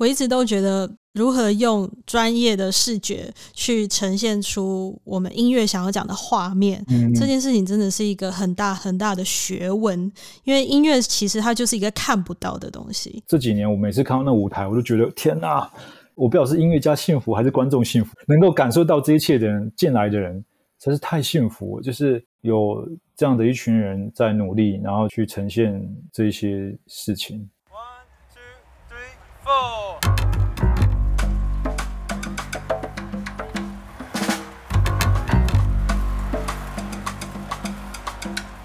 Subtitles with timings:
[0.00, 10.10] 我一直都觉得，如何用专业的视觉去呈现出我们音乐想要讲的画面，嗯，这件事情真的是一个很大很大的学问。
[10.44, 13.22] 因为音乐其实它就是一个看不到的东西。
[13.26, 15.70] 这几年我每次看到那舞台，我都觉得天哪！
[16.14, 20.42] 我不知道是音乐家幸福还是观众幸福，能够感受到这一切的人，进来的人，
[20.78, 21.82] 真是太幸福了。
[21.82, 27.46] 就是有这样的一群人在努力，然后去呈现这些事情。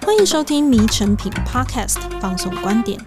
[0.01, 2.99] 欢迎收听《迷诚品 Podcast》放送观点。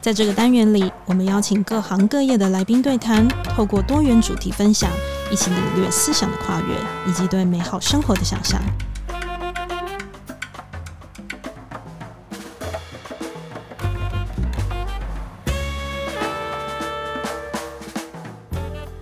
[0.00, 4.90] 在这个单元里，我们邀请各行各业的来宾对谈，透过多元主题分享，
[5.30, 8.60] 一起领略思想的跨越以及对美好生活的想象。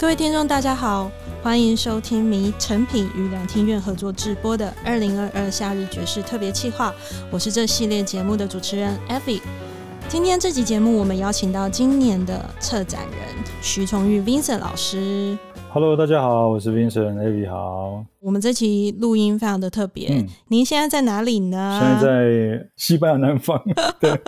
[0.02, 1.08] 各位听众，大家好。
[1.44, 6.92] 欢迎收听迷成品与两厅院合作制播的二零二二夏日爵士特别企划，
[7.30, 9.40] 我是这系列节目的主持人 Effy。
[10.08, 15.38] 今天这集节目，我们邀请到今年的策展人徐崇玉 Vincent 老师。
[15.74, 18.04] Hello，大家好，我是 Vincent，Effy 好。
[18.20, 21.80] 我们这期录音非常的特别，嗯，您现在在哪里呢？
[21.80, 23.58] 现在在西班牙南方。
[23.98, 24.20] 对，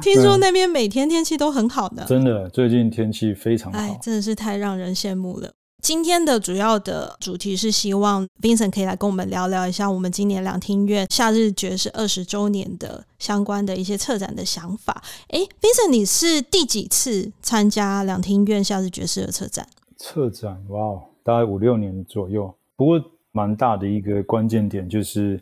[0.00, 5.50] 听说那边每天天气都很好的，真的，最近天气非常好，哎，真的是太让人羡慕了。
[5.82, 15.02] 今天的主要的主题是希望 Vincent 可以来跟我们聊聊一下我们今年两厅院夏日爵士二十周年的相关的一些策展的想法。
[15.28, 19.68] 哎，Vincent，你是第几次参加两厅院夏日爵士的策展？
[19.96, 22.54] 策展，哇哦，大概五六年左右。
[22.76, 23.02] 不过
[23.32, 25.40] 蛮大的一个关键点就是，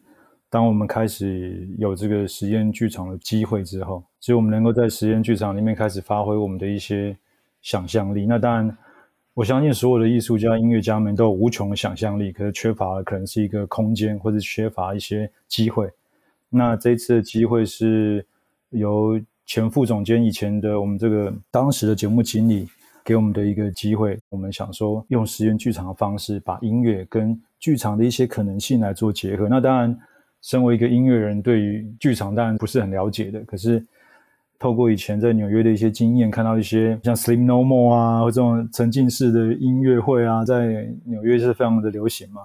[0.48, 7.16] 当我们开始有这个实验剧场的机会之后，其实我们能够在实验剧场里面开始发挥我们的一些
[7.62, 8.26] 想象力。
[8.26, 8.76] 那当然。
[9.36, 15.90] 我相信所有的艺术家、音乐家们都有无穷的想象力，可是缺乏的可能是一个空间，或者缺乏一些机会。
[16.48, 18.24] 那这次的机会是
[18.70, 22.68] 由前副总监、以前的我们这个当时的节目经理
[23.04, 24.18] 给我们的一个机会。
[24.30, 29.48] 我们想说，用实验剧场的方式，把音乐跟剧场的一些可能性来做结合。
[29.48, 29.96] 那当然，
[30.40, 33.84] 身为一个音乐人，对于剧场当然不是很了解的，可是。
[34.56, 42.42] 透过以前在纽约的一些经验，看到一些像 Slim No More 啊，或这种沉浸式的音乐会啊，在纽约是非常的流行嘛。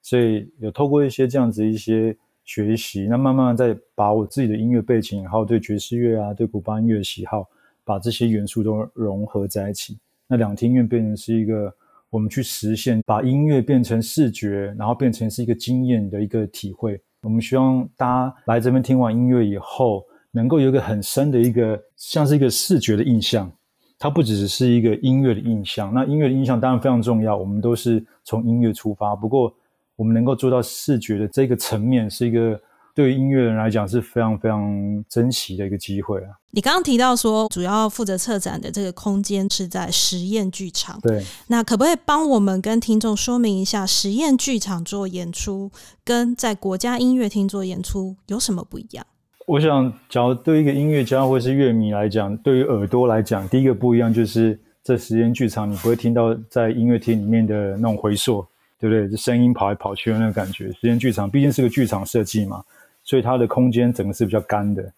[0.00, 7.48] 所以有透过一些这样子一些学习，那慢慢再把我自己的音乐背景，还有对爵士乐啊、对古巴音乐的喜好，
[7.86, 9.96] 把这些元素都融合在一起。
[10.28, 11.72] 那两厅院变成是一个
[12.10, 17.00] 我们去实现，把音乐变成视觉，然后变成是一个经验的一个体会。
[17.22, 20.04] 我们希望大家来这边听完音乐以后。
[20.32, 23.50] 能够有一个很深的一个，像是一个视觉的印象，
[23.98, 25.94] 它不只是一个音乐的印象。
[25.94, 29.16] 那音乐的印象当然非常重要，我们都是从音乐出发。
[29.16, 29.50] 不过，
[29.94, 32.60] 我们能够做到视觉的这个层面，是一个
[32.96, 36.30] 对于音乐人来讲是非常非常珍惜的一个机会啊。
[36.52, 41.22] 你刚刚提到说，主要负责策展的这个空间是在实验剧场，对。
[41.48, 45.70] 那可不可以帮我们跟听众说明一下，实验剧场做演出
[46.02, 49.06] 跟在国家音乐厅做演出有什么不一样？
[49.46, 58.42] 我想，假如对一个音乐家或是乐迷来讲，对于耳朵来讲，第一个不一样就是在实验剧场，你不会听到在音乐厅里面的那种回溯，
[58.80, 59.06] 对不对？
[59.10, 60.72] 这声音跑来跑去的那个感觉。
[60.80, 62.64] 实验剧场毕竟是个剧场设计嘛，
[63.06, 64.92] 所以它的空间整个是比较干的。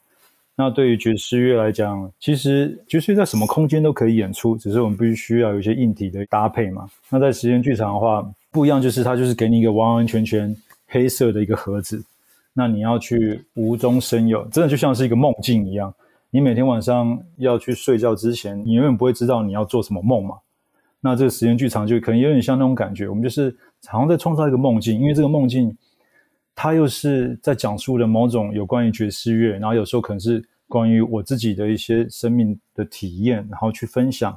[0.56, 6.88] 那对于爵士乐来讲，其实爵士乐在什么空间都可以演出，只是我们必须需要有一些硬体的搭配嘛。
[7.10, 10.56] 那在时间剧场的话，不一样就是它就是给你一个完完全全
[10.88, 12.02] 黑色的一个盒子。
[12.54, 15.94] 那你要去无中生有，真的就像是一个梦境一样。
[16.30, 20.34] 你每天晚上要去睡觉之前，你永远不会知道你要做什么梦嘛。
[21.00, 23.54] 那这个时间剧场就可能有点像那种感觉，我们就是
[23.86, 25.74] 好像在创造一个梦境，因为这个梦境
[26.60, 34.36] 它又是在讲述的某种有关于爵士乐，然后有时候可能是关于我自己的一些生命的体验，然后去分享，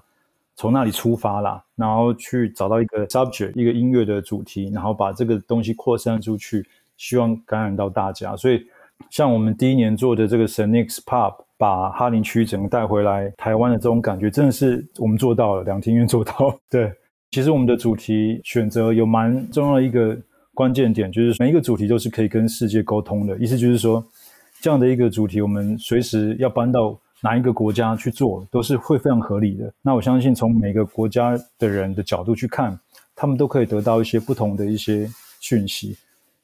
[0.55, 6.63] 从那里出发啦，然后去找到一个 subject，一个音乐的主题，然后把这个东西扩散出去。
[6.97, 8.63] 希望感染到大家，所以
[9.09, 16.55] 像我们第一年做的这个 Sonic Pop，把哈林区整个带回来台湾的这种感觉，真的是我们做到了，两厅院做到。
[16.69, 16.93] 对，
[17.31, 20.15] 其实我们的主题选择有蛮重要的一个
[20.53, 23.37] 关键点，就是每一个主题都是可以跟世界沟通的。
[23.37, 24.03] 意思就是说，
[24.59, 29.73] 这样的一个主题，我们随时要搬到哪一个国家去做，都是会非常合理的。
[29.81, 32.77] 那我相信，从每个国家的人的角度去看，
[33.15, 35.09] 他们都可以得到一些不同的一些
[35.39, 35.95] 讯息。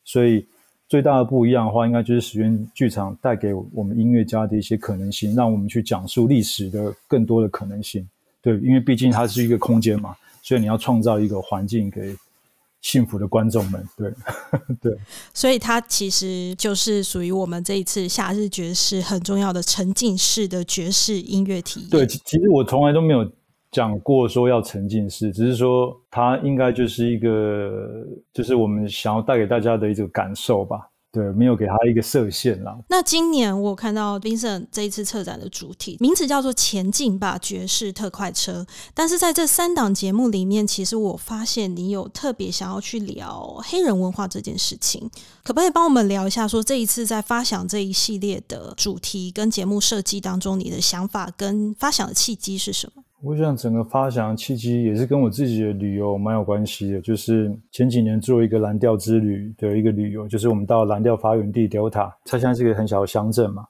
[0.06, 0.46] 所以
[0.88, 8.08] 最大的不一样的话，应该就是实验剧场带给我们音乐家的一些可能性，让我们去讲述历史的更多的可能性。
[8.42, 12.16] 对，因为毕竟它是一个空间嘛，所以你要创造一个环境给
[12.82, 13.84] 幸福的观众们。
[13.98, 14.12] 对，
[14.82, 14.98] 对，
[15.34, 21.90] 所以它其实就是属于我们这一次夏日爵士很重要的沉浸式的爵士音乐体验。
[21.90, 23.30] 对，其实我从来都没有
[23.72, 30.90] 讲过说要沉浸式，只是说它应该就是一个，就是我们想要带给大家的一种感受吧。
[31.10, 32.78] 对，没有给他一个设限啦。
[32.90, 45.10] 那今年我看到 Vincent 这一次策展的主题名字叫做“前进吧爵士特快车”，但是在这三档节目里面，其实我发现你有特别想要去聊黑人文化这件事情，
[45.44, 46.48] 可不可以帮我们聊一下？
[46.48, 53.02] 说这一次在发想这一系列的主题跟节目设计当中，你的想法跟发想的契机是什么？
[53.24, 63.66] 我想整个发想契机也是跟我自己的旅游蛮有关系的，就是前几年做一个蓝调之旅的一个旅游，就是我们到蓝调发源地 Delta，它现在是一个很小的乡镇嘛，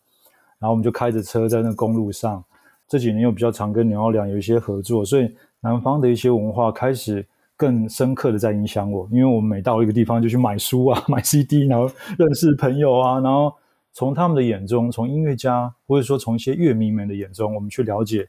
[0.59, 2.43] 然后我们就开着车在那公路上，
[2.89, 13.53] 这几年又比较常跟纽奥良有一些合作，所以南方的一些文化开始更深刻的在影响我，因为我们每到一个地方就去买书啊、 买 CD，然后认识朋友啊，然后
[13.93, 18.27] 从他们的眼中，从音乐家或者说从一些乐迷们的眼中，我们去了解。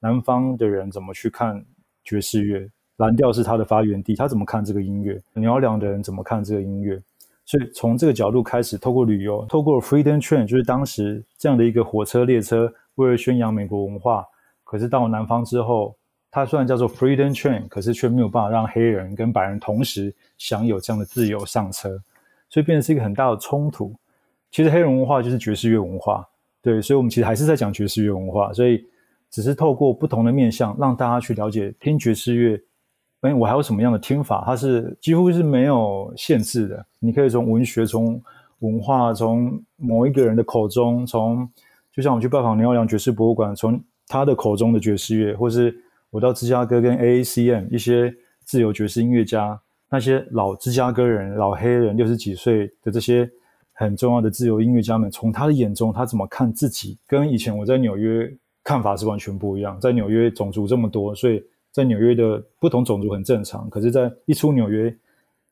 [0.00, 1.64] 南方的人怎么去看
[2.02, 2.68] 爵士乐？
[2.96, 5.18] 蓝调是他的发源地，他怎么看这个音乐？
[5.32, 7.00] 纽奥良的人怎么看这个音乐？
[7.46, 14.26] 所以从这个角度开始，透过旅游，透过 Freedom Train，就是当时这样的一个火车列车，为了宣扬美国文化。
[14.64, 15.96] 可是到了南方之后，
[16.30, 21.98] 它虽然叫做 Freedom Train，可是却没有办法让黑人跟白人同时享有这样的自由上车，
[22.50, 23.94] 所以变成是一个很大的冲突。
[24.50, 26.28] 其实黑人文化就是爵士乐文化，
[26.60, 28.84] 对，所以我们其实还是在讲爵士乐文化，所以。
[29.30, 32.60] 只是透过不同的面向，让大家去了解听爵士乐。
[33.20, 34.42] 哎，我还有什么样的听法？
[34.46, 36.86] 它是几乎是没有限制的。
[36.98, 38.20] 你可以从文学、从
[38.60, 41.48] 文化、从某一个人的口中，从
[41.92, 43.78] 就像我去拜访纽奥良爵士博物馆，从
[44.08, 45.74] 他的口中的爵士乐，或是
[46.08, 48.12] 我到芝加哥跟 AACM 一些
[48.42, 49.60] 自由爵士音乐家，
[49.90, 53.30] 那些老芝加哥人、老黑人六十几岁的这些
[53.74, 56.98] 很重要的自由音乐家们，从他的眼中，他怎么看自己？
[57.06, 58.34] 跟以前我在纽约。
[58.70, 59.76] 看法是完全不一样。
[59.80, 63.68] 在纽约种族这么多，所以在纽约的不同种族很正常。
[63.68, 64.96] 可是，在一出纽约，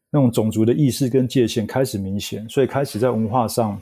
[0.08, 3.76] 那种种族的意识跟界限开始明显，所以开始在文化上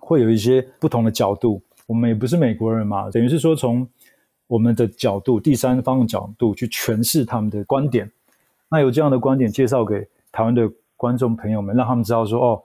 [0.00, 1.62] 会有一些不同的角度。
[1.86, 3.86] 我们也不是美国人嘛，等于是说从
[4.48, 8.10] 我们的角度、第三方的角度去诠释他们的观点。
[8.68, 12.60] 那有这样的观点介绍给台湾的观众朋友们，让他们知道说哦。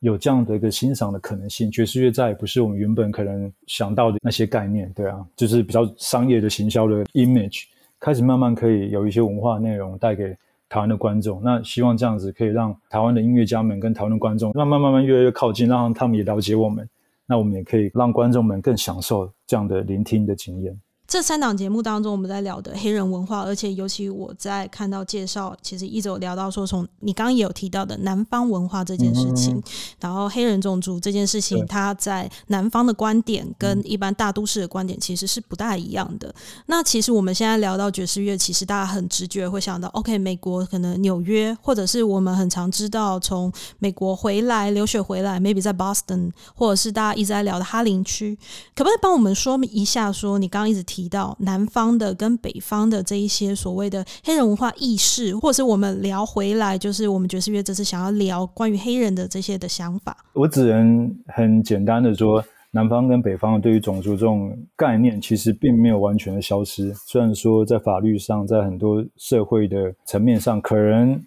[0.00, 7.64] 有这样的一个欣赏的可能性，爵士乐再也不是我们原本可能想到的那些概念，对啊，就是比较商业的行销的 image，
[7.98, 10.36] 开始慢慢可以有一些文化内容带给
[10.68, 11.40] 台湾的观众。
[11.42, 16.88] 那希望这样子可以让台湾的音乐家们跟台湾的观众慢慢慢慢越来越靠近，让他们也了解我们。
[17.26, 20.78] 那我们也可以让观众们更享受这样的聆听的经验。
[21.08, 29.62] 这三档节目当中，我们在聊的黑人文化，而且尤其我在看到介绍，其实一直有聊到说，从你刚刚也有提到的南方文化这件事情，
[30.00, 36.34] 然后黑人种族这件事情，它在南方的观点跟一般大都市的观点其实是不大一样的。
[36.66, 48.36] 那其实我们现在聊到爵士乐，其实大家很直觉会想到，OK，美国可能纽约，或者是我们很常知道从美国回来留学回来，maybe 在 Boston，或者是大家一直在聊的哈林区，
[48.74, 50.10] 可不可以帮我们说明一下？
[50.10, 50.95] 说你刚刚一直提。
[50.96, 60.16] 提到南方的跟北方的这一些所谓的黑人文化意识，或是我们聊回来，就是我们爵士乐这次想要聊关于黑人的这些的想法。
[60.32, 66.94] 我只能很简单的说，南方跟北方对于种族这种概念，其实并没有完全的消失。
[66.94, 71.22] 虽然说在法律上，在很多社会的层面上，可能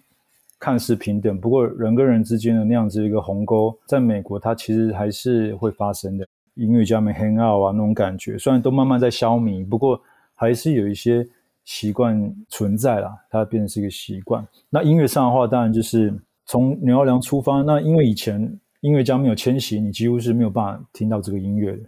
[0.58, 6.26] 看似平等，不过人跟人之间的那样子一个鸿沟，在美国它其实还是会发生的。
[6.60, 9.98] 音乐家们 hang out 啊，那种感觉虽然都慢慢在消弭，不过
[10.34, 11.26] 还是有一些
[11.64, 13.16] 习惯存在啦。
[13.30, 14.46] 它变成是一个习惯。
[14.68, 16.14] 那音乐上的话，当然就是
[16.44, 17.62] 从纽奥良出发。
[17.62, 21.82] 那因为以前音乐家没有迁徙，你几乎是没有办法听到这个音乐的。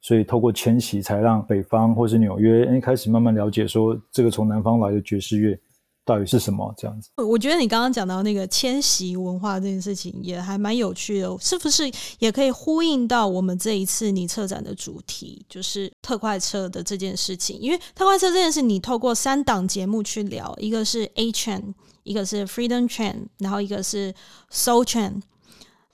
[0.00, 5.58] 所以透过迁徙，才让北方或是纽约诶开始慢慢了解说，这个从南方来的爵士乐。
[6.06, 7.10] 到底是什么这样子？
[7.16, 17.58] 我觉得你刚刚讲到那个迁徙文化这件事情也还蛮有趣的，是不是也可以呼应到我们这一次你策展的主题，就是特快车的这件事情？
[17.60, 24.14] 因为特快车这件事，你透过三档节目去聊，一个是 A Train，一个是 Freedom Train，然后一个是
[24.52, 25.22] Soul Train。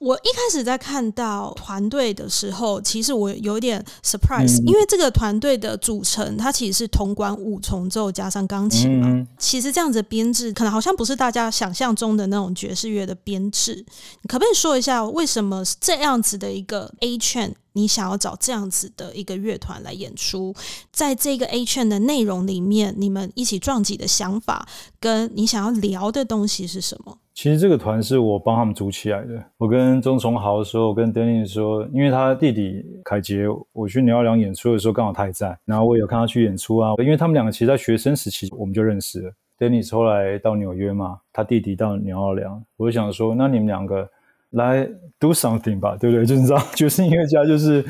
[0.02, 9.26] 我一开始在看到团队的时候，其实我有点 surprise，因为这个团队的组成，它其实是铜管五重奏加上钢琴嘛。
[9.38, 13.74] 其实这样子的编制，可能好像不是大家想象中的那种爵士乐的编制。
[13.74, 20.54] 你可不可以说一下，为什么这样子的一个 A Train 你想要找这样子的一个乐团来演出，
[20.90, 24.66] 在这个 A 圈的内容里面，你们一起撞击的想法，
[25.00, 27.18] 跟你想要聊的东西是什么？
[27.34, 29.42] 其实这个团是我帮他们组起来的。
[29.56, 39.32] 我跟钟崇豪说，我跟 Dennis 说，因为他弟弟凯杰，我去纽奥良演出的时候刚好他也在，然后我有看他去演出啊，因为他们两个其实在学生时期我们就认识了。
[39.58, 44.06] Dennis 后来到纽约嘛，他弟弟到纽奥良，我就想说，那你们两个。
[44.52, 46.24] 来 do something 吧，对不对？
[46.26, 47.84] 就是你知道， 爵士音乐家就是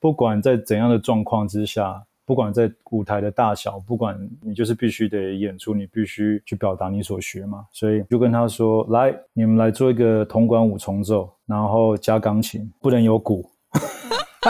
[0.00, 7.66] 不管在怎样的状况之下，不管在舞台的大小，不管你就是必须得演出，你必须去表达你所学嘛。
[7.72, 13.48] 所以就跟他说：“来，你们来做一个铜管五重奏，然后加钢琴，不能有鼓。”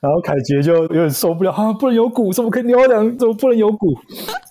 [0.00, 3.18] 然后凯杰就有点受不了，啊，不能有鼓，怎么可以纽奥良？
[3.18, 3.86] 怎么不能有鼓？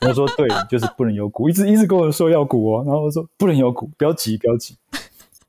[0.07, 4.75] 我说：“对，就是不能有鼓，一直一直跟我说要鼓哦。”然后我说：“不能有鼓，不要急，不要急。”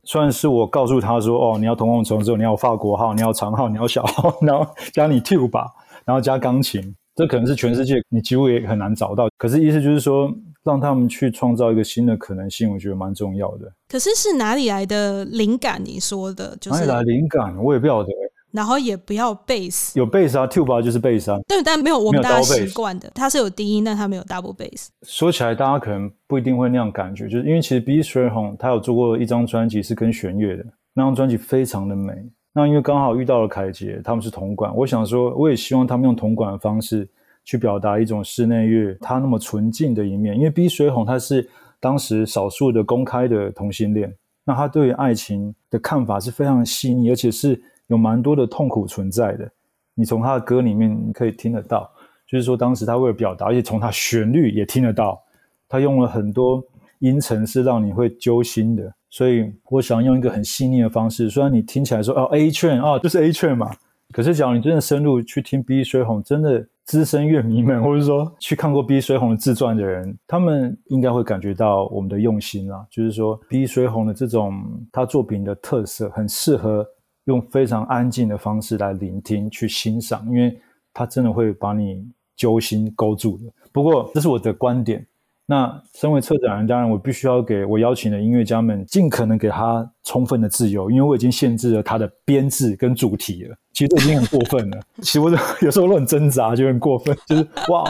[0.04, 5.66] 算是我告诉他说：“哦，你要铜管五重奏，你要法国号，你要长号，你要小号，然后加你 tuba，
[6.04, 6.94] 然后加钢琴。
[7.16, 9.28] 这可能是全世界你几乎也很难找到。
[9.38, 10.28] 可是意思就是说，
[10.64, 13.72] 让他们去创造一个新的可能性，我觉得蛮重要的。
[13.88, 15.80] 可是是哪里来的灵感？
[15.84, 17.56] 你说的，就是哪里来灵感？
[17.62, 18.08] 我也不晓得。”
[18.54, 21.36] 然后也不要贝斯，有贝斯啊，tuba 就是贝斯啊。
[21.48, 24.90] 对，但没有我们大家习惯的，它是有低音，但它没有 double bass。
[25.02, 28.00] 说起来，大家可能不一定会那样感觉，就是因为其实 B.
[28.00, 32.14] Strayhorn 他有做过一张专辑是跟弦乐的，那张专辑非常的美。
[32.52, 37.08] 那因为刚好遇到了凯杰，他们是同管，我想说，我也希望他们用同管的方式
[37.44, 40.36] 去表达一种室内乐它那么纯净的一面。
[40.36, 40.68] 因为 B.
[40.68, 47.60] Strayhorn 他是当时少数的公开的同性恋，那他对于爱情的看法是非常细腻，而且是。
[47.88, 49.50] 有蛮多的痛苦存在的，
[49.94, 51.90] 你从他的歌里面可以听得到，
[52.26, 55.22] 就是说当时他为了表达，而且从他旋律也听得到，
[55.68, 56.64] 他用了很多
[57.00, 63.70] 音程是让你会揪心的，所以我想用一个很细腻的方式，虽然你听起来说哦 A Train 啊，就是 A 券嘛，
[64.12, 76.86] 可是假如你真的深入去听 Billy Strayhorn，真的资深乐迷们，或者说去看过 Billy Strayhorn 的自传的人，他们应该会感觉到我们的用心啦，就是说 Billy Strayhorn 的这种他作品的特色，很适合。
[77.24, 80.58] 用非常安静的方式来聆听、去欣赏，因为
[80.92, 83.44] 它真的会把你揪心勾住的。
[83.72, 85.06] 不过，这是我的观点。
[85.46, 93.54] 那身为策展人，当然我必须要给我邀请的音乐家们尽可能给他充分的自由，因为我已经限制了他的编制跟主题了。
[93.74, 94.80] 其实这已经很过分了。
[95.02, 97.14] 其实我有时候都很挣扎，就很过分。
[97.26, 97.84] 就是哇，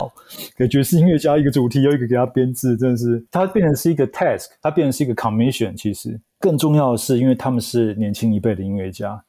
[0.57, 5.73] 给爵士音乐家一个主题，又一个给他编制，真的是它变成是一个 task，它变成是一个 commission。
[5.77, 9.19] 其实更重要的是，因为他们是年轻一辈的音乐家。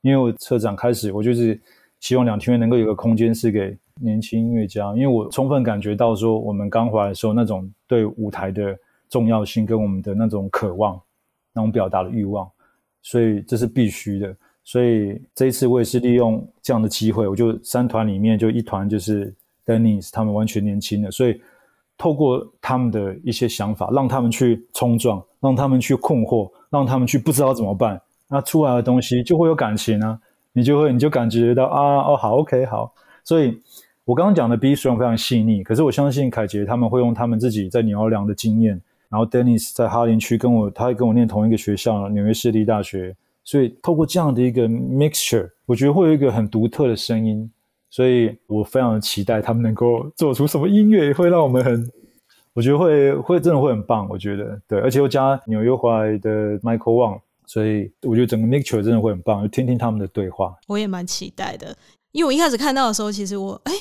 [0.00, 1.58] 因为我策展开始，我就是
[2.00, 8.76] 希望两厅院能够有个空间是给年轻音乐家，因为我充分感觉到说，我们刚回来的时候那种对舞台的
[9.08, 11.00] 重要性跟我们的那种渴望，
[11.52, 12.50] 那种表达的欲望，
[13.02, 14.36] 所以这是必须的。
[14.64, 19.32] 所以这一次我也是利用这样的机会，我就三团里面就一团就是
[19.64, 21.40] Dennis 他们完全年轻的，所以
[21.96, 28.00] 透过他们的一些想法，让他们去冲撞，让他们去困惑，让他们去不知道怎么办。
[28.28, 30.18] 那出来的东西就会有感情啊，
[30.54, 33.56] 你就会你就感觉到啊哦好 OK 好，所以
[34.04, 43.14] 我刚刚讲的 B 虽然非常细腻，可是我相信凯杰他们会用他们自己在纽奥良的经验，然后 Dennis 在哈林区跟我他跟我念同一个学校纽约市立大学，
[43.44, 47.48] 所以透过这样的一个 mixture，我觉得会有一个很独特的声音，
[47.90, 51.88] 所以我非常期待他们能够做出什么音乐，会让我们很
[52.54, 57.20] 我觉得会会真的会很棒，我觉得对，而且又加纽约回来的 Michael Wang。
[57.46, 60.54] 所以我觉得整个 mixture 真的会很棒，就听听他们的对话。
[60.66, 61.76] 我也蛮期待的，
[62.12, 63.72] 因为我一开始看到的时候，其实我哎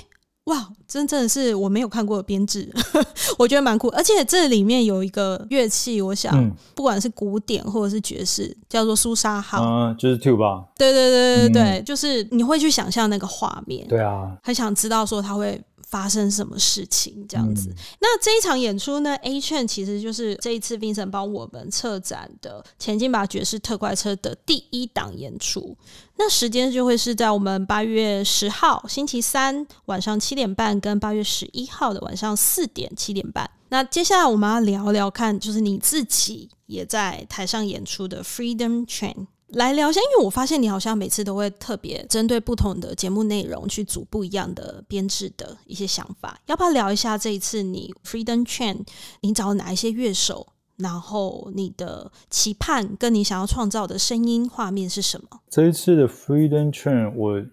[0.43, 2.69] 哇，真正的是我没有看过的编制，
[3.39, 3.87] 我觉得蛮酷。
[3.91, 10.65] 而且这里面有一个乐器，我想、嗯、不管是古典或者是爵士，叫做苏沙号，嗯，就是 tuba。
[10.77, 13.87] 对对对对对，嗯、就是你会去想象那个画面。
[13.87, 15.61] 对啊，很想知道说它会。
[15.93, 17.69] 发生什么事情这样子？
[17.69, 25.77] 嗯、那这一场演出呢？A Chain 其实就是这一次 Vincent 帮我们策展的《前进吧爵士特快车》的第一档演出。
[26.17, 33.47] 那时间就会是在我们八月十号星期三晚上七点半，跟八月十一号的晚上四点七点半。
[33.69, 39.27] 那接下来我们要聊聊看，就是你自己也在台上演出的 Freedom Train。
[39.53, 48.85] 来聊一下，因为我发现你好像每次都会特别针对不同的节目内容去组不一样的编制的一些想法，要不要聊一下这一次你 Freedom Train
[49.21, 55.41] 你找哪一些乐手，然后你的期盼跟你想要创造的声音画面是什么？
[55.49, 57.45] 这一次的 Freedom Train 我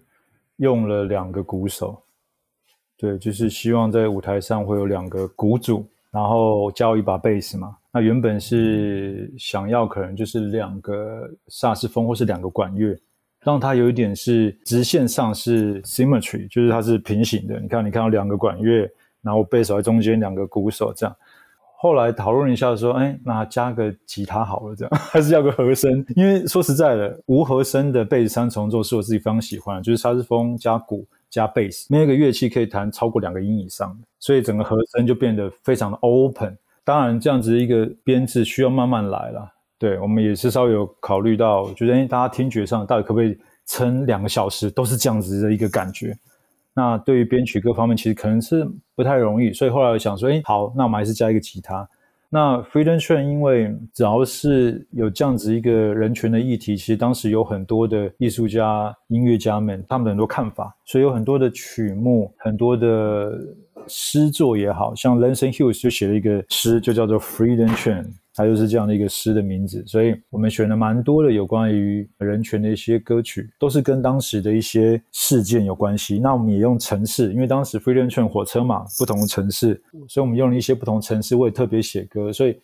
[0.57, 2.03] 用了两个鼓手，
[2.97, 7.75] 对，就是希望在舞台上会有两个鼓组，然后加一把贝斯嘛。
[7.93, 12.97] 那原本是想要可能就是两个萨斯风或是两个管乐，
[13.41, 17.59] 让它有一点是直线上是 symmetry，就是它是平行的。
[17.59, 18.89] 你看，你看到两个管乐，
[19.21, 21.15] 然后贝手在中间，两个鼓手这样。
[21.77, 26.05] 后来讨论一下说，哎，那加个吉他好了，这样 还是要个和声。
[26.15, 36.55] 因为说实在的，无和声的贝斯三重奏是我自己非常喜欢的，就是萨斯风加鼓加贝斯，没有一个乐器可以弹超过两个音以上的，所以整个和声就变得非常的 open。
[36.83, 39.51] 当然，这样子一个编制需要慢慢来了。
[39.79, 43.35] 对，我们也是稍微有考虑到，觉得大家听觉上到底可不可以
[43.65, 46.15] 撑两个小时都是这样子的一个感觉。
[46.73, 51.87] 那对于编曲各方面，其实可能是不太容易，所以后来我想说，哎，好，那我们还是加一个吉他。
[52.33, 63.37] 那 Freedom Train 因为只要是有这样子一个人权的议题，其实当时有很多的艺术家、音乐家们，他们的很多看法，所以有很多的曲目、很多的
[63.85, 68.05] 诗作也好，像 Langston Hughes 就写了一个诗，就叫做 Freedom Train。
[68.41, 76.19] 它就是这样的一个诗的名字，所以我们选了蛮多的有关于人权的一些歌曲，都是跟当时的一些事件有关系。
[76.19, 82.33] 那我们也用城市，因为当时 Freedom Train 火车嘛，不同的城市，所以我们用了一些不同城市，我也特别写歌。
[82.33, 82.59] 所以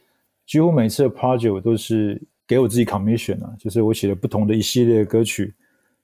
[0.46, 5.53] 几乎每次的 project 都是给我自己 commission 啊，就是我写了不同的一系列歌曲，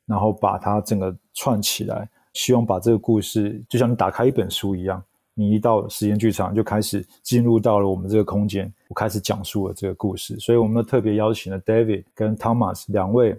[0.05, 5.03] 然后把它整个串起来，希望把这个故事就像你打开一本书一样。
[5.33, 10.37] 你一到实验剧场，就开始进入到了我们这个空间，我开始讲述了这个故事。
[10.39, 13.35] 所以，我们特别邀请了 David 跟 Thomas 两位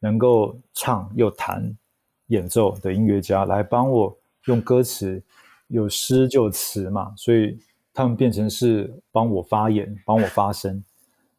[0.00, 1.76] 能够唱又弹
[2.26, 4.16] 演奏的音乐家来帮我
[4.46, 5.22] 用歌词，
[5.68, 7.58] 有诗就词嘛，所以
[7.94, 10.82] 他们变成是帮我发言，帮我发声，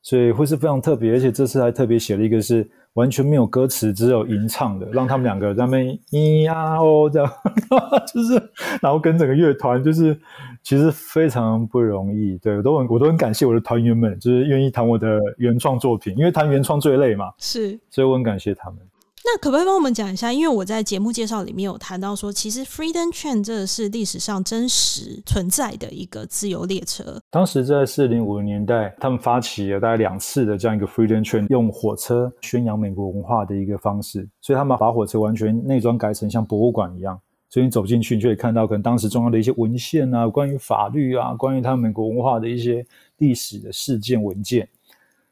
[0.01, 1.12] 所以会是非常特别。
[1.12, 2.70] 而且这次还特别写了一个是。
[3.00, 7.32] 完全没有歌词，只有吟唱的，让他们两个在那边咿呀哦这样，
[8.13, 8.34] 就是，
[8.82, 10.20] 然后跟整个乐团就是，
[10.62, 12.38] 其实非常不容易。
[12.39, 17.32] 对，我都很我都很感谢我的团员们，就是愿意弹我的原创作品，因为弹原创最累嘛。
[17.38, 18.79] 是，所以我很感谢他们。
[19.26, 20.32] 那可不可以帮我们讲一下？
[20.32, 27.22] 因为我在节目介绍里面有谈到说，其实 Freedom Train 这是历史上真实存在的一个自由列车。
[27.30, 34.27] 当时在四零五零年代，他们发起了大概两次的这样一个 Freedom Train，用火车宣扬美国文化的一个方式。
[34.42, 42.86] 所以他们把火车完全内装改成像博物馆一样，所以你走进去，你就可以看到可能当时重要的一些文献啊，关于法律啊，关于他们美国文化的一些
[43.18, 44.68] 历史的事件文件。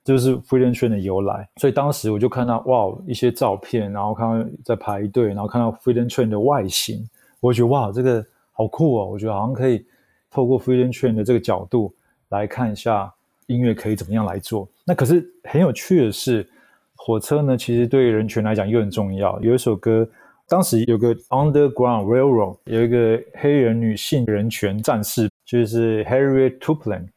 [0.08, 7.06] 就是 Freedom Train 的由来，所以当时我就看到哇一些照片，然后看到在排队，然后看到 Freedom Train 的外形，
[7.42, 9.06] 我觉得哇这个好酷哦！
[9.06, 9.86] 我觉得好像可以
[10.32, 11.94] 透过 Freedom Train 的这个角度
[12.30, 13.14] 来看一下
[13.48, 14.66] 音乐可以怎么样来做。
[14.86, 16.48] 那可是很有趣的是，
[16.96, 19.38] 火车呢其实对人权来讲又很重要。
[19.42, 20.08] 有一首歌，
[20.48, 27.10] 当时有个 Underground Railroad，有一个黑人女性人权战士，就是 Harriet Tubman。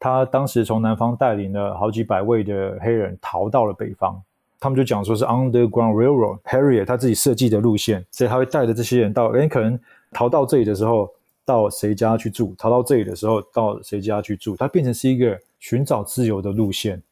[0.00, 4.16] 他当时从南方带领了好几百位的黑人逃到了北方，
[4.60, 9.78] 他们就讲说是 Underground Railroad，Harriet 他自己设计的路线，所以他会带着这些人到，诶，可能
[10.12, 11.10] 逃到这里的时候
[11.44, 17.02] 到谁家去住，逃到这里的时候到谁家去住，它变成是一个寻找自由的路线，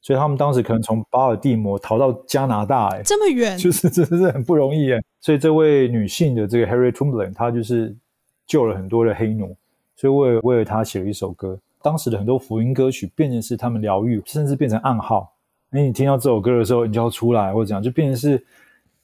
[0.00, 7.96] 所以他们当时可能从巴尔的摩逃到加拿大，诶，这么远，就是 真的是很不容易诶，所以这位女性的这个 Harriet Tubman，她就是
[8.46, 9.56] 救了很多的黑奴，
[9.96, 11.58] 所以为了为了她写了一首歌。
[11.82, 15.32] 当时的很多福音歌曲变成是他们疗愈，甚至变成暗号。
[15.70, 18.42] 诶，你听到这首歌的时候，你就要出来，或者怎样，就变成是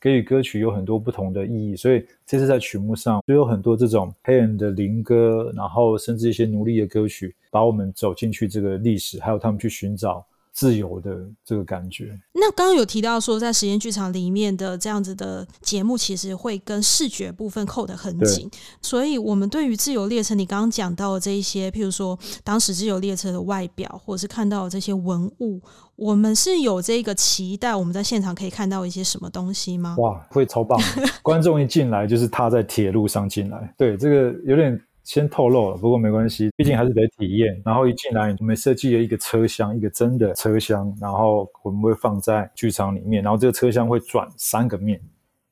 [0.00, 1.76] 给予歌曲有很多不同的意义。
[1.76, 10.24] 所以这次在曲目上就有很多这种黑人的灵歌，然后甚至一些奴隶的歌曲，把我们走进去这个历史，还有他们去寻找。
[10.54, 12.16] 自由的这个感觉。
[12.32, 18.48] 那刚刚有提到说，在实验剧场里面的这样子的节目，其实会跟视觉部分扣得很紧。
[18.80, 25.60] 所以，我们对于自由列车，你刚刚讲到的这一些，譬如说当时自由列车的外表，或者是看到的这些文物，
[25.96, 29.96] 我们是有这个期待，我们在现场可以看到一些什么东西吗？
[29.98, 30.80] 哇，会超棒！
[31.22, 34.80] 观众一进来就是踏在铁路上进来，对，这个有点。
[35.04, 37.60] 先透露了，不过没关系，毕竟还是得体验。
[37.64, 45.00] 然后一进来，我们设计了一个车厢，一个真的车厢，然后我们会放在剧场里面，然后这个车厢会转三个面，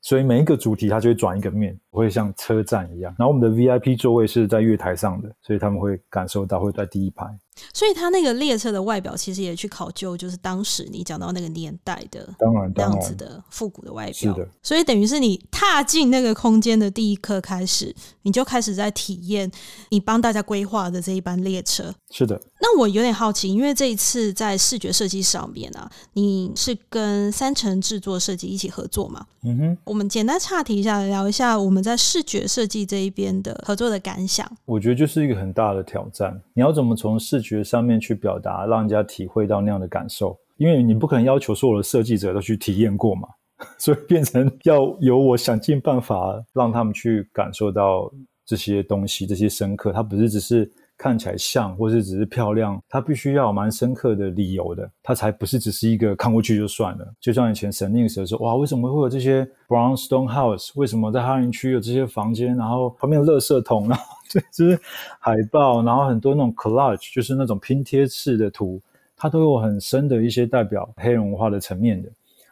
[0.00, 3.14] 所以每一个主题它就会转一个面，会像车站一样。
[3.18, 7.26] 然后我们的 VIP 座位是在月台上的，所以他们会感受到会在第一排。
[7.74, 14.14] 所以它那个列车的外表其实也去考究，就是当时你讲到那个年代的，当然这样子的复古的外表。
[14.14, 19.50] 是的，所以等于是你踏进那个空间的第一刻开始，你就开始在体验
[19.90, 21.94] 你帮大家规划的这一班列车。
[22.10, 22.40] 是的。
[22.58, 29.26] 那我有点好奇，因为这一次在视觉设计上面啊，你是跟三成制作设计一起合作嘛？
[29.42, 29.78] 嗯哼。
[29.84, 34.46] 我们简单岔题一下，聊一下我们在视觉设计这一边的合作的感想。
[34.64, 40.38] 我觉得就是一个很大的挑战，你要怎么从视觉上面去表达，让人家体会到那样的感受？
[40.56, 43.28] 因为你不可能要求所有的设计者都去体验过嘛，
[43.78, 48.12] 所以变成要由我想尽办法让他们去感受到
[48.46, 49.92] 这些东西，这些深刻。
[49.92, 50.70] 它不是只是。
[51.02, 57.12] 看起来像，或是只是漂亮，它必须要有蛮深刻的理由的，它才不是只是一个看过去就算了。
[57.20, 60.70] 就像以前神那个时候说，哇，为什么会有这些 brownstone house？
[60.76, 62.56] 为什么在哈林区有这些房间？
[62.56, 64.04] 然后旁边有垃圾桶，然后
[64.52, 64.78] 就是
[65.18, 68.80] 海报，然后很多那种 collage，就是那种拼贴式的图，
[69.16, 72.08] 它都有很深的一些代表黑人文化的层面的。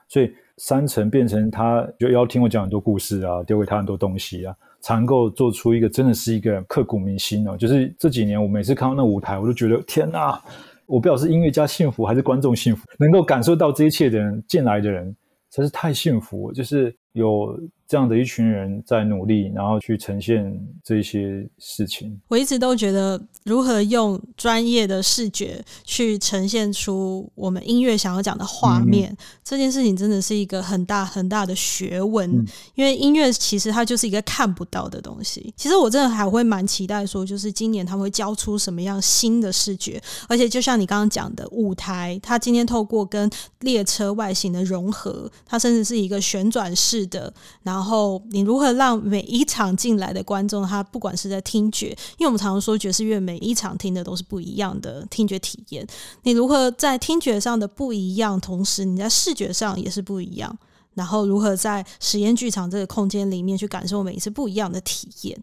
[0.09, 4.53] 所以三层变成他就要听我讲很多故事啊，丢给他很多东西啊。
[4.81, 7.57] 才能够做出一个真的是一个刻骨铭心哦！
[7.57, 10.41] 就是这几年，我每次看到那舞台，我都觉得天哪！
[10.87, 15.15] 我不知道是音乐家幸福还是观众幸福，能够感受到这一切的人，进来的人，
[15.49, 17.59] 真是太幸福，就是有。
[17.91, 22.17] 这样的一群人在努力，然后去呈现这些事情。
[22.29, 32.31] 我一直都觉得，如何用专业的视觉去呈现出我们音乐想要讲的画面，嗯、这件事情真的是一个很大很大的学问。
[32.31, 32.47] 嗯、
[32.77, 35.53] 因为音乐其实它就是一个看不到的东西。
[35.57, 40.01] 其实我真的还会蛮期待说，就是今年他们会交出什么样新的视觉。
[40.29, 43.29] 而且就像你刚刚讲的舞台，它今天透过跟
[43.63, 47.81] 列车外形的融合，它甚至是一个旋转式是的，然后。
[47.81, 55.85] 然后你如何让每一场进来的观众，他不管是在听觉，因为我们常常说爵士乐每一场听的都是不一样的听觉体验。
[56.25, 60.55] 你如何在听觉上的不一样，同时你在视觉上也是不一样，
[60.93, 65.43] 然后如何在实验剧场这个空间里面去感受每一次不一样的体验。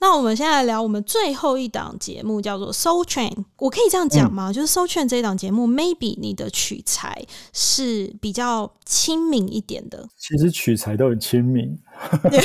[0.00, 3.34] 那我们现在来聊我们最后一档节目，叫做《Soul Train》。
[3.58, 4.50] 我可以这样讲吗？
[4.50, 10.08] 嗯、就是《Soul Train》这一档节目，maybe 你的取材是比较亲民一点的。
[10.16, 11.78] 其实取材都很亲民。
[12.22, 12.40] 对，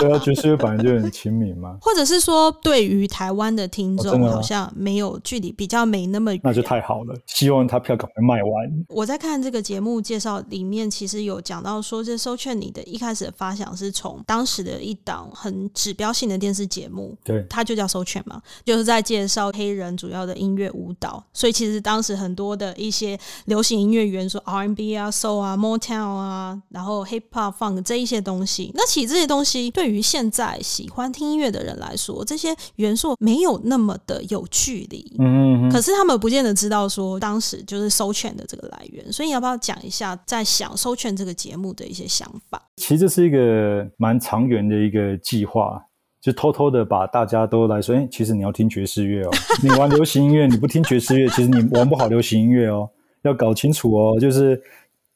[0.00, 1.76] 对啊，爵士乐本来就很亲民嘛。
[1.82, 6.40] 或者是说，对于台湾的听众，好像没有距离，比较没那么远。
[6.44, 8.84] 那就太好了，希望他票赶快卖完。
[8.88, 21.24] 我在看这个节目介绍里面，其实有讲到说，这 Soul Train 你的一开始的发想是从当时的一档很指标性的电视节目，对，它就叫 Soul Train 嘛，就是在介绍黑人主要的音乐舞蹈。
[21.32, 28.49] 所以其实当时很多的一些流行音乐元素，R&B 啊、Soul 啊、Motown 啊，然后 Hip Hop、Funk 这一些东西。
[28.74, 35.16] 那其实这些东西对于现在喜欢听音乐的人来说，这些元素没有那么的有距离。
[35.18, 35.70] 嗯嗯嗯。
[35.70, 42.62] 可是他们不见得知道说当时就是 Soul Train 的这个来源，所以你要不要讲一下在想 Soul Train 这个节目的一些想法？
[42.76, 45.82] 其实这是一个蛮长远的一个计划，
[46.20, 49.30] 就偷偷的把大家都来说，哎，其实你要听爵士乐哦，
[49.62, 52.88] 你玩流行音乐你不听爵士乐，其实你玩不好流行音乐哦，
[53.22, 54.60] 要搞清楚哦，就是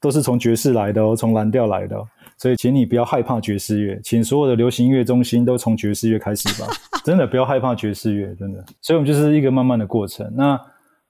[0.00, 2.06] 都是从爵士来的哦，从蓝调来的哦。
[2.44, 6.68] 所以，请你不要害怕爵士乐，请所有的流行音乐中心都从爵士乐开始吧。
[7.02, 8.62] 真的不要害怕爵士乐，真的。
[8.82, 10.30] 所以，我们就是一个慢慢的过程。
[10.36, 10.60] 那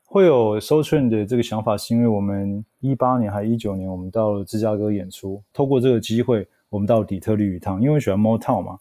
[0.05, 8.79] 会有 Soul Train 的这个想法，是因为我们一八年还一九年，我们到了芝加哥演出，透过这个机会，我们到底特律一趟，因为我喜欢 Motown 嘛，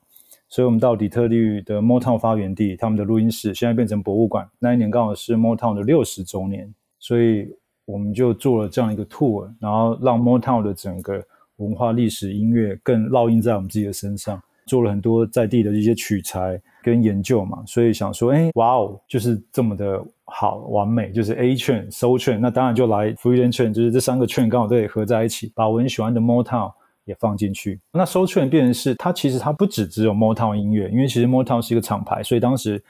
[0.47, 4.47] 所以我们到底特律的 Motown 发源地，他们的录音室现在变成博物馆。
[4.59, 7.51] 那一年刚好是 Motown 的六十周年，所以
[7.85, 11.19] 我们就做了这样一个 tour，然后让 Motown 的整个。
[11.57, 26.71] 文化、历史、音乐更烙印在我们自己的身上，做了很多在地的一些取材跟研究嘛，所以想说，哎，哇哦，就是这么的好完美，就是 A Train、Soul Train，那当然就来 Freedom Train，就是这三个 Train 刚好都可以合在一起，把我很喜欢的 Motown
[27.05, 27.79] 也放进去。
[27.91, 32.81] 那 Soul Train 变成是它其实它不只只有 Motown 音乐，因为其实 Motown 是一个厂牌，所以当时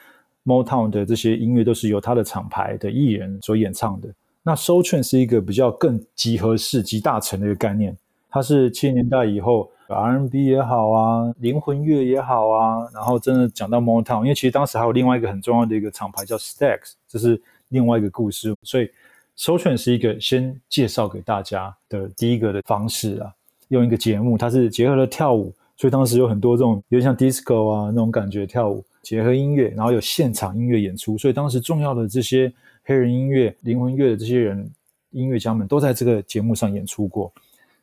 [0.45, 4.10] Motown 的这些音乐都是由它的厂牌的艺人所演唱的。
[4.43, 7.97] 那 Soul Train 是一个比较更集合式、集大成的一个概念。
[8.34, 18.56] 它是七十年代以后，R&B 也好啊，灵魂乐也好啊，然后真的讲到 Motown，因为其实当时还有另外一个很重要的一个厂牌叫 Stax，这是另外一个故事。
[18.63, 18.89] 所以
[19.38, 23.32] Soul Train 是一个先介绍给大家的第一个的方式啊，
[23.67, 32.52] 用一个节目，它是结合了跳舞，所以当时有很多这种有点像 disco 啊那种感觉跳舞，结合音乐，然后有现场音乐演出，所以当时重要的这些
[32.84, 34.67] 黑人音乐、灵魂乐的这些人
[35.12, 37.32] 音乐家们都在这个节目上演出过。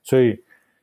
[0.02, 0.38] 所以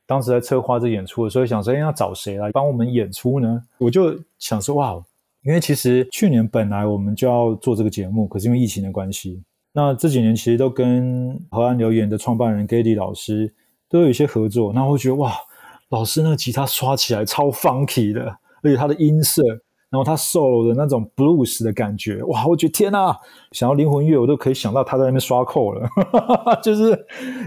[0.06, 3.62] 当时在策划这演出的时候，想说，哎，要找谁来帮我们演出呢？
[3.78, 5.02] 我就想说，哇，
[5.42, 13.52] 因为其实去年本来我们就要做这个节目，可是因为疫情的关系，那这几年其实都跟河岸留言的创办人 Gady 老师
[13.88, 14.72] 都有一些合作。
[14.72, 15.32] 那我觉得，哇，
[15.90, 19.42] 老师那个吉他刷起来超 funky 的，而且他的音色。
[19.90, 22.46] 然后他 solo 的那种 blues 的感觉，哇！
[22.46, 23.16] 我觉得天呐，
[23.52, 25.88] 想要灵魂乐，我都可以想到他在那边刷扣了。
[26.62, 26.90] 就是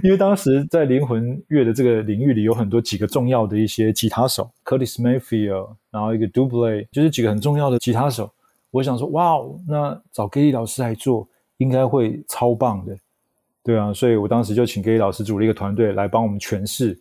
[0.04, 8.32] 因为当时在灵魂乐的这个领域里，有很多几个重要的一些吉他手，Curtis Mayfield，然后一个 double 就是几个很重要的吉他手。
[8.72, 11.28] 我想说，哇，那找 Geddy 老师来做，
[11.58, 12.98] 应该会超棒的，
[13.64, 13.94] 对啊。
[13.94, 17.00] 所以我当时就请 Geddy 老师组了一个团队来帮我们诠释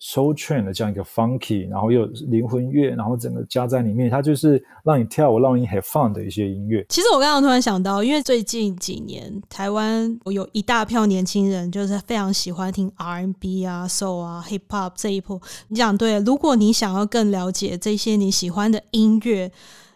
[0.00, 6.86] Soul Train 的这样一个 funky，然后又灵魂乐，然后整个加在里面，它就是让你跳舞、让你 have fun 的一些音乐。
[6.88, 15.40] 其实我刚刚突然想到，因为最近几年台湾我有一大票年轻人就是非常喜欢听 R&B 啊、Soul 啊、Hip Hop 这一波。
[15.68, 19.50] 你讲对，如果你想要更了解这些你喜欢的音乐。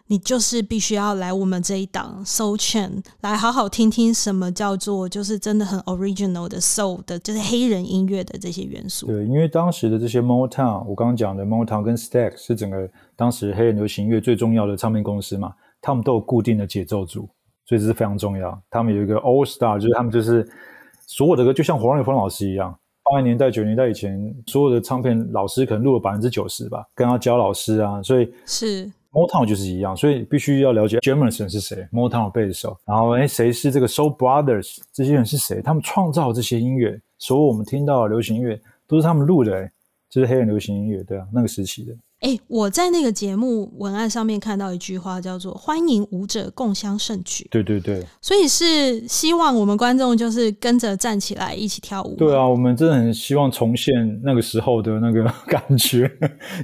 [0.07, 9.07] 你就是必须要来我们这一档 Soul Chain 来好好听听什么叫做就是真的很 original 的 Soul 的，就是黑人音乐的这些元素。
[9.07, 17.29] 对，因为当时的这些 Motown，我刚刚讲的 Motown 跟 Stax 是整个当时黑人流行音乐最重要的唱片公司嘛，他们都有固定的节奏组，
[17.65, 18.61] 所以这是非常重要。
[18.69, 20.47] 他们有一个 All Star，就是他们就是
[21.07, 22.77] 所有的歌就像黄瑞峰老师一样，
[23.09, 28.91] 八零年代、九零年代以前，所有的唱片老师可能录了百分之九十吧，跟他教老师啊，所以是。
[29.13, 35.61] Motown 就是一样，所以必须要了解 Jamerson 是谁，Motown 的贝斯手，然后哎，谁是这个 Soul Brothers，这些人是谁？
[35.61, 39.71] 他们创造这些音乐，所有我们听到的流行音乐都是他们录的，哎，
[40.09, 41.93] 就是黑人流行音乐，对啊，那个时期的。
[42.23, 47.45] 哎，我在那个节目文案上面看到一句话，叫做“欢迎舞者共襄盛举”。
[47.51, 52.15] 对对对，所以是希望我们观众就是跟着站起来一起跳舞。
[52.15, 56.09] 对啊，我们真的很希望重现那个时候的那个 感觉，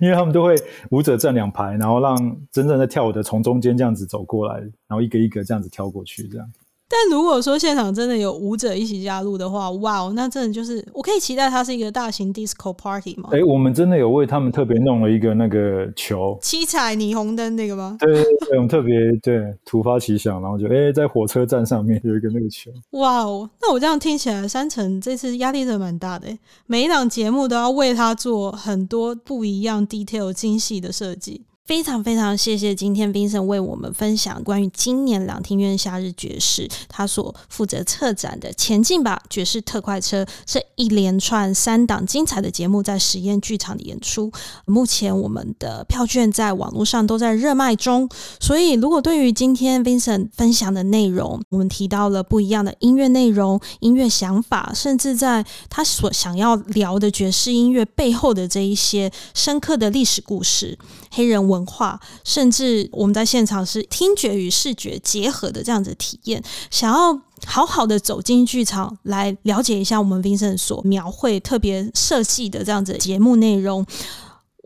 [0.02, 0.56] 因为他们都会
[0.92, 2.16] 舞者站两排，然后让
[2.54, 6.48] 真正在跳舞的从中间这样子走过来，然后一个一个这样子跳过去，这样。
[6.90, 13.30] 但如果说现场真的有舞者一起加入的话，哇哦，那真的就是我可以期待它是一个大型 disco party 吗？
[13.32, 17.96] 哎、欸，我们真的有为他们特别弄了一个那个球，七彩霓虹灯那个吗？
[18.00, 22.72] 对对对，我们特别对突发奇想，然后就哎、欸，在火车站上面有一个那个球。
[22.92, 26.28] 哇哦，那我这样听起来，山城这次压力真的蛮大的，
[26.66, 31.46] 每一档节目都要为他做很多不一样、detail 精细的设计。
[31.70, 44.32] 非常非常谢谢今天 Vincent 为我们分享关于今年两厅院夏日爵士他所负责策展的前进吧爵士特快车这一连串三档精彩的节目在实验剧场的演出。
[44.66, 60.76] 目前我们的票券在网络上都在热卖中，所以如果对于今天 Vincent 分享的内容，我们提到了不一样的音乐内容、音乐想法，甚至在他所想要聊的爵士音乐背后的这一些深刻的历史故事、
[61.12, 61.60] 黑人文。
[61.70, 66.44] 化，甚至我们在现场是听觉与视觉结合的这样子体验。
[66.72, 67.14] 想要
[67.46, 73.86] 好好的走进剧场来了解一下我们 Vincent 所描绘、特别设计的这样子节目内容，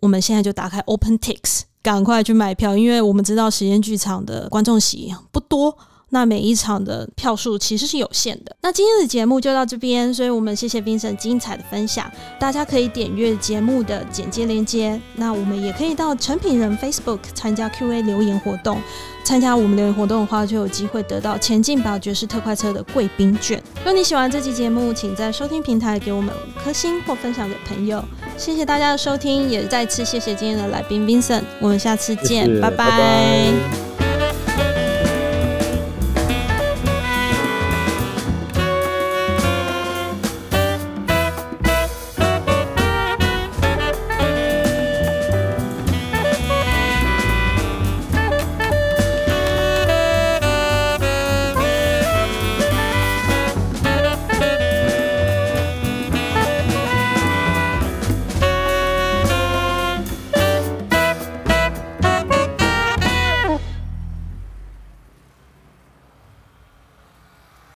[0.02, 5.78] 我们现在就打开 OpenTix，赶快去买票，因为我们知道时间剧场的观众席不多。
[6.14, 8.56] 那每一场的票数其实是有限的。
[8.62, 12.10] 那今天的节目就到这边，所以我们谢谢 Vincent 精彩的分享。
[12.40, 15.02] 大家可以点阅节目的简介链接。
[15.16, 18.78] 那我们也可以到成品人 Facebook 参加 Q&A 留言活动。
[19.24, 23.58] 参加我们留言活动的话，就有机会得到前进宝爵士特快车的贵宾券。
[23.78, 28.04] 如果你喜欢这期节目，请在收听平台给我们五颗星或分享给朋友。
[28.38, 31.44] 谢谢大家的收听，也再次谢谢今天的来宾 Vincent。
[31.60, 32.78] 我们下次见，谢谢拜拜。
[32.78, 33.83] 拜拜。